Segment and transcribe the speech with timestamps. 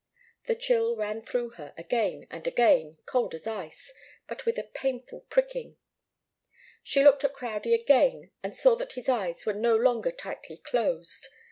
[0.47, 3.93] The chill ran through her again and again, cold as ice,
[4.27, 5.77] but with a painful pricking.
[6.81, 11.27] She looked at Crowdie again and saw that his eyes were no longer tightly closed.